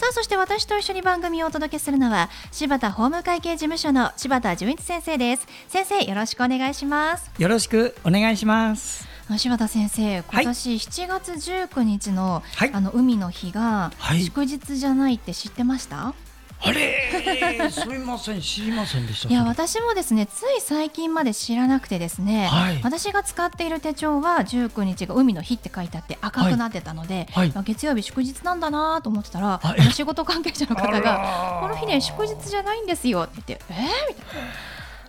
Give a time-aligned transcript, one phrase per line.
[0.00, 5.46] さあそして私と一緒に番組をお届けするのは柴田法務会計事務所の柴田純一先生です。
[5.68, 7.30] 先生よろしくお願いします。
[7.36, 9.06] よろしくお願いします。
[9.36, 16.29] 柴田先生今年7月19日の、はい、あの海の日が祝日じゃないって知ってました、はい
[16.62, 17.70] あれ？
[17.70, 19.28] すみません知りませんでした。
[19.28, 27.50] いや私もですねつい最近まで知らなくてですね、はい、私が使っている手帳は19日が海の日って書いてあって赤くなってたので、はい。
[27.50, 29.60] はい、月曜日祝日なんだなと思ってたら、
[29.92, 33.74] 仕事関係者の方がこの日ね祝日じゃないんですよって言ってえ？
[33.74, 34.48] ー、みたいな。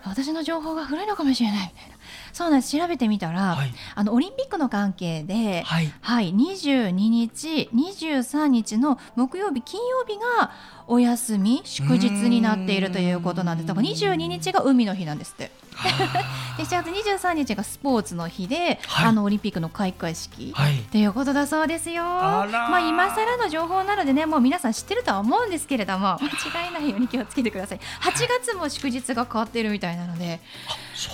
[0.04, 1.72] 私の情報が古いのかもしれない。
[1.72, 1.96] みたいな
[2.32, 2.76] そうなんです。
[2.76, 10.50] 調べてみたら、はい、あのオリンピックの関係で、はい、はい、22日23日の木曜日金曜日が
[10.92, 15.50] お休み祝日になっているということなんですだから22日が海の日なんですって。
[16.58, 16.86] で7月
[17.18, 22.04] 23日がスポーツの日で、はい、あのオリンピックの開会式、はい、ということだそうですよ。
[22.04, 27.80] まあ今更の情報なのでねもう皆さん知ってるとは思うんですけれども間違いないように気をつけてください。
[28.02, 28.12] 8
[28.44, 30.40] 月も祝日が変わっているみたいなので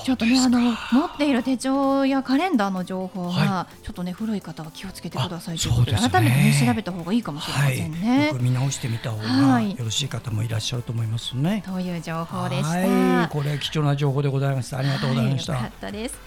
[0.04, 8.32] ちょっとねあの持っている手帳やカレンダーの情報が、ちょっとね古い方は気をつけてくださいということで、ね、改めて、ね、調べた方がいいかもしれませんね。
[8.40, 11.62] 見直してみた方がよろしい方もいらっしゃると思いますね。
[11.66, 13.28] という情報でした。
[13.28, 14.76] これ貴重な情報でございます。
[14.76, 15.54] ありがとうございました。
[15.54, 16.18] はい、かったです。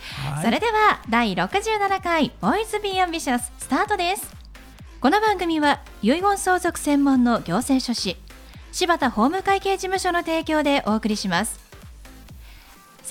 [0.43, 4.35] それでは第67回ボーイズビーアンビシャススタートです。
[4.99, 8.17] この番組は遺言相続専門の行政書士
[8.71, 11.71] 柴田法務会計事務所の提供でお送りします。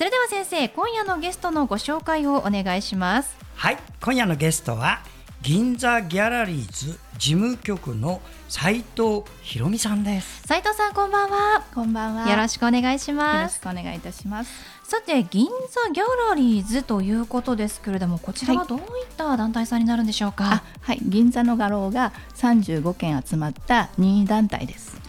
[0.01, 5.01] それでは先生今夜のゲストのご紹介をお願いしますはい今夜のゲストは
[5.43, 10.41] 銀座ギャラリーズ事務局の斉藤博美さんです。
[10.47, 11.63] 斉藤さんこんばんは。
[11.71, 12.27] こんばんは。
[12.27, 13.61] よろしくお願いします。
[13.61, 14.51] よろしくお願いいたします。
[14.83, 25.00] さて銀座ギャラリーズということですけれどもこちらはどういった団体さんになるんでしょうか、はい、はい、銀座の画廊が35件集まった任意団体です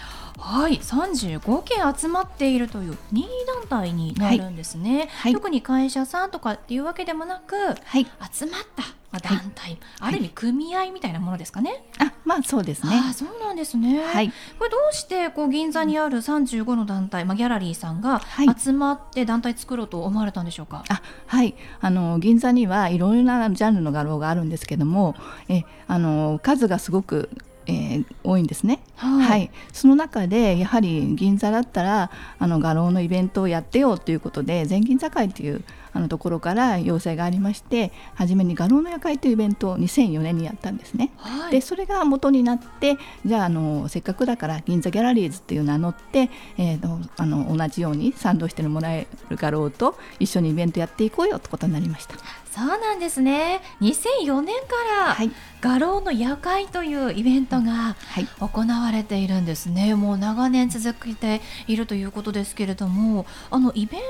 [0.42, 8.82] はい35件集まっているという任意団体になるんですね、はい、特に会社さんとかっていうわけでもなく、はい、集まった
[9.20, 11.84] 団体、ある意味組合みたいなものですかね。
[11.98, 12.98] あ、まあそうですね。
[13.10, 14.02] あ、そうなんですね。
[14.02, 14.32] はい。
[14.58, 18.22] これどうしてこう銀座にある35の団体、まあギャラリーさんが
[18.58, 20.82] 集まって団体作ろうと思われたんでしょうか？
[20.88, 21.54] あ、はい。
[21.82, 25.14] あの銀座にはいろいろなジャンルの画廊があるんですけども、
[25.50, 27.28] え、あの数がすごく
[27.66, 35.64] えー、多いんですね、はい、はい、その中でやはり銀座だったらあの画廊のイベントをやってよということで全銀座会という
[35.94, 41.12] あのところから要請がありまして初めに画廊の夜会というイベントを2004年にやったんですね。
[41.16, 42.96] はい、でそれが元になって
[43.26, 52.14] じゃああのせっかくだから銀座ギャラリーズっていう名乗って、えー、あの同じように賛同してもらえる画廊と一緒にイベントやっていこうよってことになりました。
[52.50, 53.60] そうなんですね。
[53.80, 55.16] 2004年から
[55.62, 57.94] 画廊の夜会というイベントが
[58.40, 64.00] 行われているんですね、はい、もう長年続けているということですけれどもあのイベン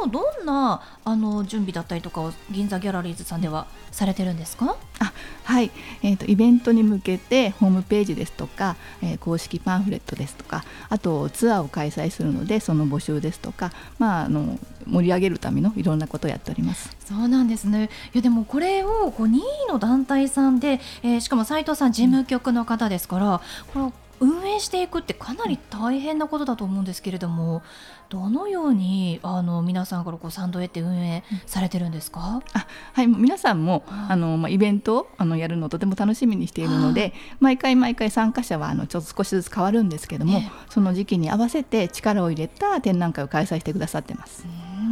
[0.00, 4.76] トのどんなあの準備だったりとかを銀座ギャラリーズさんではされてるんですか？
[4.98, 5.12] あ
[5.44, 5.70] はい、
[6.02, 16.96] えーと、イベントに向けてホームページですとか、えー、公式パンフレットですとかあとツアーを開催するのでその募集ですとか、まあ、あの盛り上げるためのいろんなことをやっております。
[17.04, 17.90] そうなんですね。
[18.14, 20.71] いやでもこれをこう任意の団体さんで、
[21.02, 23.40] えー、しかも斉藤さん事務局の方ですから、
[23.72, 23.92] この
[24.22, 27.62] 運営していくってかなり大変なことだと思うんですけれども
[28.08, 44.46] どのようにあの皆さんからこう賛同を得て運営されてるんですか、あはい皆さんも、あのまあ、イベントをあのやるのをとても楽しみにしているので、毎回毎回参加者はあのちょっと少しずつ変わるんですけども、ね、その時期に合わせて力を入れた展覧会を開催してくださってます。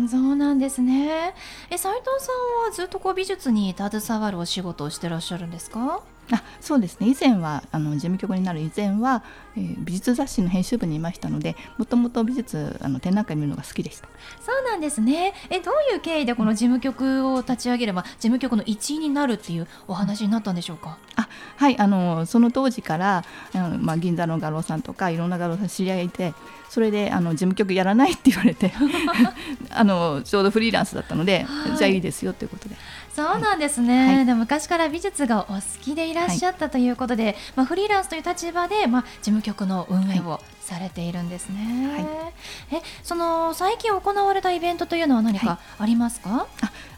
[0.08, 1.35] そうなんですね。
[1.70, 6.02] え斉藤さんはずっとこう美術に携わるお仕事をしてらっしゃるんですか？
[6.32, 7.08] あそうですね。
[7.08, 9.25] 以前はあの事務局になる以前は、
[9.56, 14.08] えー、美術雑誌の編集部にいましたのでもともと美術あの展覧会見るのが好きでした。
[14.41, 15.35] そうなんですね。
[15.50, 20.99] えどういう経緯でこの事務局を立ち上げれば、うん、事務局の一員になるっていうお話になったんでしょうか？
[21.17, 21.79] あはい。
[21.79, 26.32] あのその当時からあの、まあ、銀座の画廊さんとかいろんな画廊さん知り合いいて
[26.70, 28.72] それであの事務局やらないって言われて
[29.70, 32.76] あのちょうどフリーランスだったので、はい、じゃあいいですよということで。
[33.12, 41.90] そうなんですね、はい、で昔から美術がお好きでいららっしゃったということで、はい、まあ、フリーランスという立場で、まあ、事務局の運営をされているんですね。
[41.93, 46.46] はい、えその最近行われたイベントというのは何かありますか、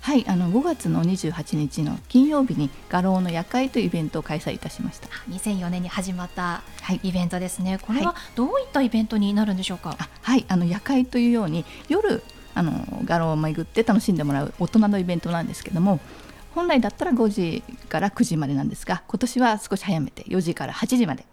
[0.03, 5.07] はい、あの5月の28日の金曜日に画廊の夜会というイベントを開催いたしました。
[5.31, 6.65] 2004年に始まった
[7.05, 12.21] イベントですね、これはどういったイベントになるんでしょうか、はいあの夜会というように夜
[12.55, 12.73] あの
[13.05, 16.01] 画廊を巡って楽しんでもらう大人のイベントなんですけども
[16.55, 21.25] 本来だったら5時から9時までなんですが今年は少し早めて4時から8時まで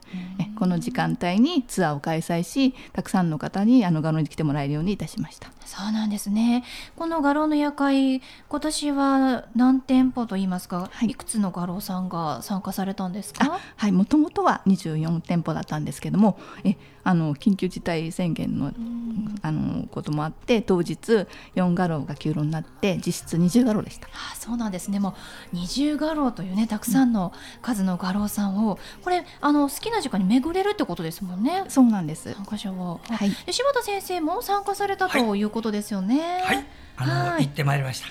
[0.58, 5.50] この時間帯にツアーを開催したくさんの方にあの画廊に来てもらえるようにいたしました。
[5.66, 6.64] そうなんですね。
[6.96, 13.60] この画廊の夜会今年は何店舗といいますか、はい、いくつの画廊さんが参加されたんですか？
[13.76, 18.74] はいもともとは24店舗だったんですけどもえあの緊急事態宣言の
[19.42, 24.08] あのこともあって当日4画廊が休炉になって実質20画廊でした。
[24.08, 25.00] あそうなんですね。
[25.00, 25.16] も
[25.54, 31.66] う20画廊というねたくさんの数の画廊さんをこれあの好きな時間に巡れるってことですもんね。
[31.68, 32.34] そうなんです。
[32.34, 35.44] 参加者を、はい、柴田先生も参加されたとい。
[35.44, 36.42] うことですよね。
[36.44, 36.66] はい、
[36.98, 38.08] あの、はい、行ってまいりました。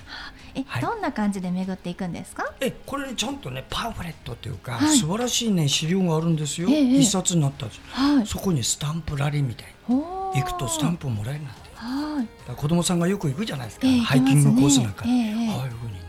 [0.54, 2.52] え、はい、どんな感じで巡っていくんですか？
[2.60, 16.00] えこれねちゃんとねパンフレットというか、はい、素晴らしいね資料があるんですよ、ええ、一冊になったんです、はい、そこにスタンプラリーみたい行くとスタンプをもらえるなって、はい、子供さんがよく行くじゃないですか、えー、ハイキングコースなんか、えー、ああいうふうにね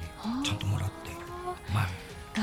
[0.44, 0.66] ちゃんと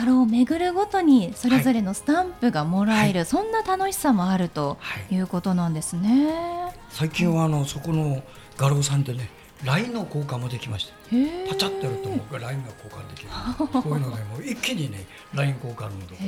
[0.06, 4.78] 画廊を巡るごとにそれぞれのスタンプがもらえる、はい、そんな楽しさもあると
[5.10, 5.16] い。
[5.16, 6.26] うことなんですね。
[6.26, 8.22] はい、最近はあのそこの
[8.56, 9.28] 画廊さんでね
[9.64, 11.05] LINE の交換もできました
[11.48, 13.30] パチャってやるともう LINE が交換できる。
[13.82, 16.26] こういうのでもう一気にね LINE 交換のところ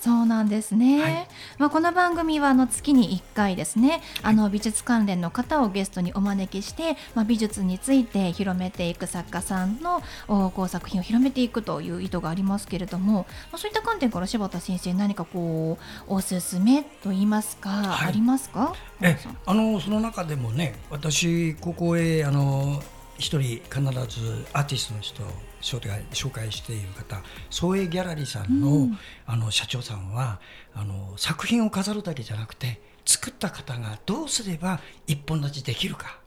[0.00, 1.28] そうなんですね、はい、
[1.58, 15.76] まあ、この番組はあの月に1回ですねあの美術関連の方をゲストにお招きして、まあ、美術について広めていく作家さんのこう作品を広めていくという意図がありますけれども、まあ、そういった観点から柴田先生何かこ
[16.08, 18.74] うおすすめと言いますか、はい、ありますか？
[19.00, 22.80] えあのその中でもね私ここへあの
[23.18, 25.26] 一人必ずアーティストの人を
[25.60, 30.40] 紹介紹介している方創営ギャラリーさんのうん、あの社長さんは
[30.74, 36.20] あの作品を飾るだけじゃなくて作った方がどうすれば一本立ちできるか。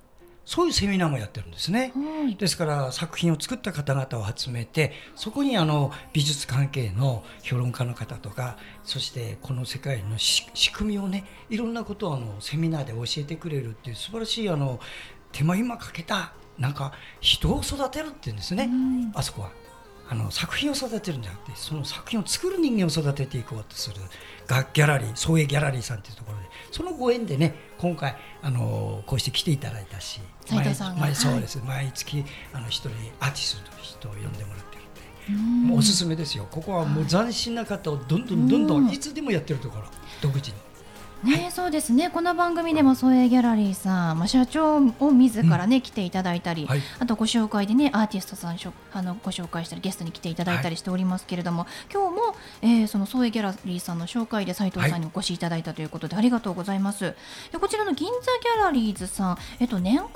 [0.49, 14.79] そういうセミナーもやってるんですね、はい、ですから作品を作った方々を集めてそこにあの美術関係の評論家の方とかそしてこの世界の仕組みをねいろんなことをあのセミナーで教えてくれるっていう素晴らしいあの
[15.31, 16.91] 手間暇かけたなんか
[17.21, 18.69] 人を育てるっていうんですね、
[19.15, 19.51] あそこは。
[20.11, 23.97] あの作品を育てるんじゃなくてその作品を作る人間を育てていこうとする。
[24.47, 26.45] がギャラリー創営ギャラリーさんというところで。
[26.71, 30.19] そのご縁でね今回あのこうして来ていただいたし
[30.51, 30.65] 毎
[30.99, 32.89] 毎そうです、はい、毎月あの一人
[33.19, 34.77] アーティストの人を呼んでもらって
[35.29, 35.63] るん。
[35.63, 36.47] でもうおすすめですよ。
[36.49, 38.89] ここはもう斬新な方をどんどんどんどん。
[38.89, 39.85] いつでもやってるところ。
[40.21, 40.57] 独自に。
[41.23, 42.09] ね、はい、そうですね。
[42.09, 48.57] この番組でも創営ギャラリーさん、まあ、社長を自らね、うん、来ていただいたり、はい、あとご紹介でねアーティストさん
[48.93, 57.13] あのご紹介したりゲストに来ていただいたりしておりますけれども、はい、今日も、えー、その創営ギャラリーさんの紹介で斉藤さんにお越しいただいたということで、ありがとうございます。
[57.51, 60.07] でこちらの銀座ギャラリーズさん、えっと、年間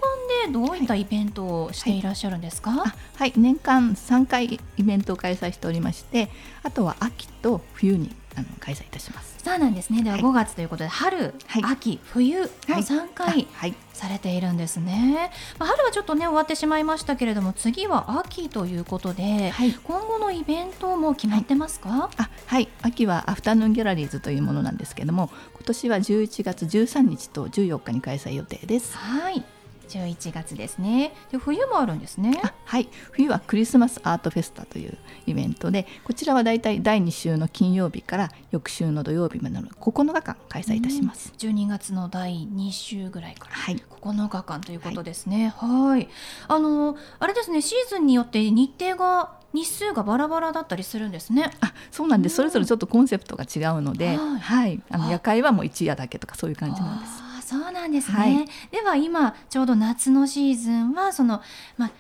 [0.46, 4.46] でどういったイベントをしていらっしゃるんですか、はい、年間3回
[4.78, 6.30] イベントを開催しておりまして
[6.64, 9.36] あとは秋と冬にあの開催いたします。
[9.44, 10.04] そうなんですね。
[10.04, 13.48] では5月ということで、春、はい、秋、冬の3回
[13.94, 15.32] されているんですね。
[15.60, 22.10] まあ、春はちょっとね終わってしまいましたけれども、次は秋ということで、はい、今後のイベントも決まってますか？
[22.18, 22.70] あ、はい。
[22.82, 28.98] 秋はアフタヌーンギャラリーズというものなんですけれども、今年は11月13日と14日に開催予定です。
[28.98, 29.44] はい。
[29.88, 31.14] 11月ですね。
[31.32, 32.42] で冬もあるんですね。
[32.66, 32.90] はい。
[33.12, 45.54] 冬はクリスマスアートフェスタというイベントでこちらはだいたい第2週の金曜日から翌週の土曜日までの9日間開催いたします、うん、12月の第2週ぐらいから9日間ということですね。
[45.58, 46.10] はい。
[46.48, 51.52] あのあれですねシーズンによって日程が日数がバラバラだったりするんですね。
[51.62, 52.36] あ、そうなんです。
[52.36, 57.23] それぞれちょっとコンセプトが違うので、はい、はい、あの夜会はもう一夜だけとかそういう感じなんです。
[57.54, 61.40] そうなんですね、はい、では今ちょうど夏のシーズンはその、
[61.78, 61.92] まあ、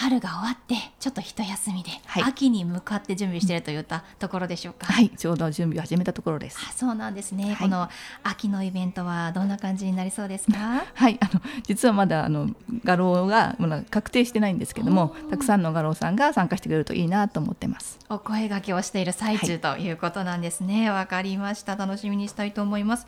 [0.00, 4.86] 春が終わってちょっと一休みで、はい、秋に向かって準備しているといったところでしょうか。
[4.86, 6.58] はい、ちょうど準備を始めたところです。
[6.68, 7.88] あ、そうなんですね、はい、この
[8.22, 10.84] 秋のイベントはどんな感じになりそうですか？
[10.94, 12.50] はい、あの実はまだあの
[12.84, 17.98] 画廊がまだ確定してないんですけども、たくさんの画廊さんが参加してくれるといいなと思ってます。
[18.08, 20.90] お声掛けをしている最中、ということなんですね。
[20.90, 21.74] わかりました。
[21.74, 23.06] 楽しみにしたいと思います。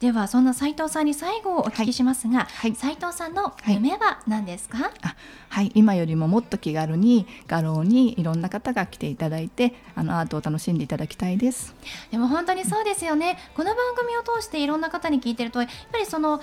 [0.00, 4.90] ではそんな斉藤さんに最後お聞きしますが、はい、斉藤さんの夢は何ですか？
[5.02, 5.14] あ、
[5.48, 11.74] はい、今よりももっと気軽に画廊にいろんな方が来ていただいてあのアートを楽しんでいただきたいです。
[12.10, 13.36] でも本当にそうですよね。
[13.54, 16.40] この番組を通していろんな方に聞いてるとやっぱりその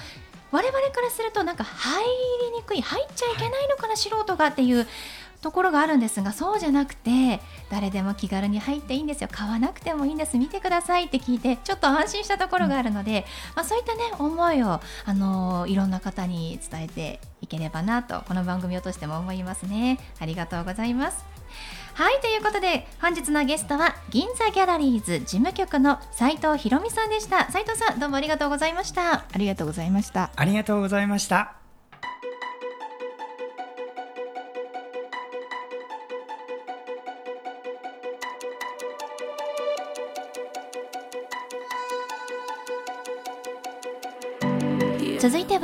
[0.51, 2.03] 我々からするとなんか入
[2.51, 4.86] りにくい入っちゃいけないのかな、素人がっていう
[5.41, 9.29] ところがあるんですがそうじゃなくて誰でも気軽に入っていいんですよ。
[9.31, 10.38] 買わなくてもいいんです。
[10.38, 20.00] 見てくださいって聞いてちょっと安心したところがあるので、まあ、そういったね思いを、あのー、いろんな方に伝えていければなとこの番組を通しても思いますね。
[20.19, 21.25] ありがとうございます。
[21.93, 27.51] はいということで本日のゲストは銀座ギャラリーズ事務局の斉藤博美さんでした。
[27.51, 29.13] 斉藤さんどうもありがとうございました。
[29.13, 30.31] ありがとうございました。
[30.36, 31.58] ありがとうございました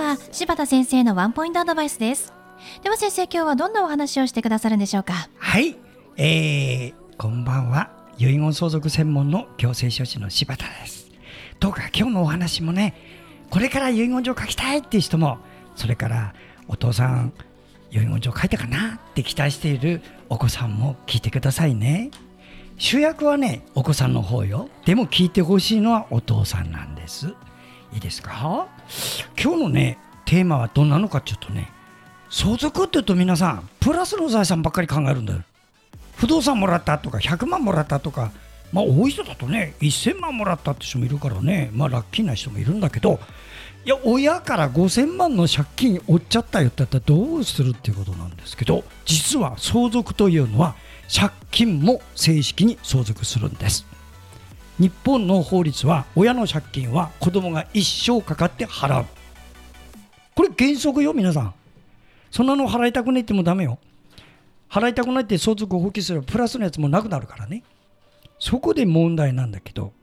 [0.05, 2.31] は柴田先生のワンポイントアドバイスです。
[2.83, 5.29] では先生今日はどんなお話をしてくださるんでしょうか？
[5.39, 5.75] はい。
[6.15, 7.89] えー、こんばんは。
[8.19, 11.09] 遺言相続専門の行政書士の柴田です。
[11.59, 12.93] どうか今日のお話もね
[13.50, 15.39] これから遺言状書きたいっていう人も
[15.75, 16.35] それから
[16.67, 17.33] お父さん
[17.89, 22.12] 遺言状書いたかなって期待しているお子さんも聞いてくださいね。
[22.77, 24.69] 主役はねお子さんの方よ。
[24.85, 27.33] でも聞いてほしいのはお父さんなんです。
[27.95, 28.67] いいですか？
[29.41, 31.71] 今日のねテーマはどんなのかちょっとね
[32.29, 35.41] 相続って言うと皆さんプラスの財産ばっかり考えるんだよ。
[36.17, 38.31] 不動産もらったとか100万もらったとか
[38.73, 43.19] まあ多い人だとね1000万もらったって人もいるからねまあラッキーな人もいるんだけど
[43.85, 50.75] いや親から5000万の借金負っちゃったよって言ったらどうするっていうことなんですけど実は相続というのは
[51.13, 53.85] 借金も正式に相続するんです。
[54.79, 59.05] 日本の法律は親の借金は子供が一生かかって払う。
[60.36, 61.53] これ原則よ皆さん。
[62.29, 63.79] そんなの払いたくないってもダメよ。
[64.70, 67.63] 払いたくないって相続を放棄すればプラスのやつもなくなるからね。
[68.39, 69.94] そこで問題なんだけど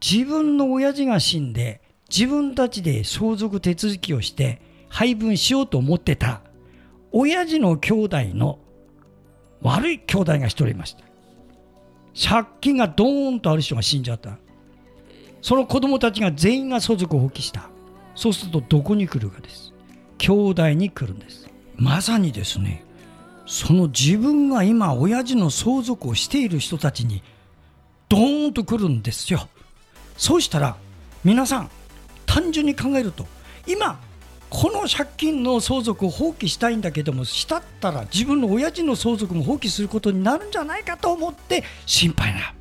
[0.00, 6.42] 自分の親父が死んで自分たちで相続手続きをして配分しようと思ってた
[7.10, 8.60] 親父の兄弟の
[9.62, 11.04] 悪い兄弟が一人いました。
[12.14, 14.38] 借金がドーンとある人が死んじゃった。
[15.42, 17.68] その子供たちが全員が相続を放棄した。
[18.14, 19.72] そうするとどこに来るかです。
[20.18, 21.50] 兄弟に来るんです。
[21.76, 22.84] まさにですね
[23.46, 27.22] その自分が今親父の相続をしている人たちに
[28.08, 29.48] ドーンと来るんですよ。
[30.16, 30.76] そうしたら
[31.24, 31.70] 皆さん
[32.26, 33.26] 単純に考えると
[33.66, 34.00] 今
[34.54, 42.54] この借金の相続を放棄したいんだけどもしたったら自分の親父の相続も放棄することになるんじゃないかと思って心配な。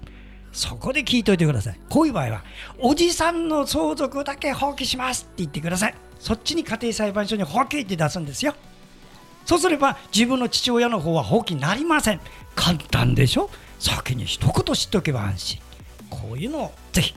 [0.51, 1.79] そこで聞いといてください。
[1.89, 2.43] こういう場合は
[2.79, 5.95] おじさんの相続だけ放棄しますって言ってください。
[6.19, 8.55] そっちに家庭裁判所に放棄って出すんですよ。
[9.45, 12.19] そうすれば自分の父親の方は放棄になりません。
[12.55, 13.51] 簡単でしょ？
[13.77, 15.59] 先に一言知っておけば安心。
[16.09, 17.13] こういうのをぜひ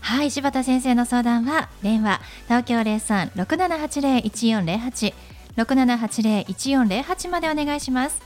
[0.00, 5.14] はい柴田先生の相談は電話東京零三六七八零一四零八
[5.56, 8.20] 六七八零一四零八までお願いします。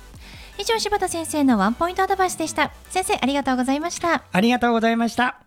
[0.58, 2.72] 以上柴田先生のワンポイントアドバイスでした。
[2.90, 4.22] 先生ありがとうございました。
[4.30, 5.38] ありがとうございました。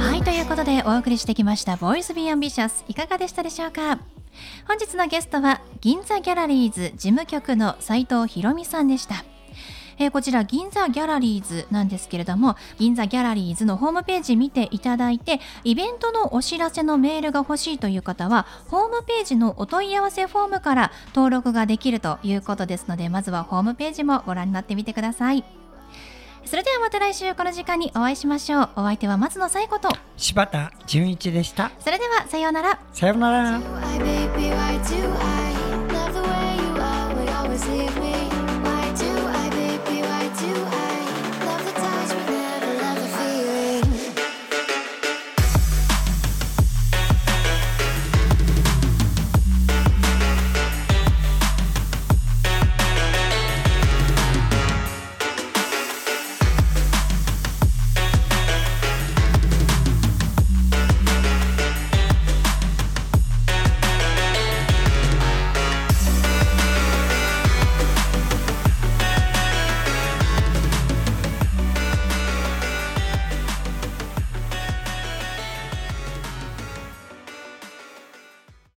[0.00, 2.84] はいということでお送りしてきました「ボーイズビーアンビシャス。
[2.88, 3.98] いかがでしたでしょうか？
[4.66, 9.24] 本日のゲストは銀座ギャラリーズ事務局の斉藤博美さんでした。
[10.00, 25.67] え、こちら銀座ギャラリーズなんですけれども銀座ギャラリーズのホームページ見ていただいてイベントのお知らせのメールが欲しいという方はホームページのお問い合わせフォームから登録ができるということですのでまずはホームページもご覧になってみてください。
[26.48, 28.70] それではまた来週この時間にお会いしましょう。
[28.76, 29.90] お相手は松野紗友子と。
[30.16, 31.70] 柴田純一でした。
[31.78, 32.80] それではさようなら。
[32.94, 33.60] さようなら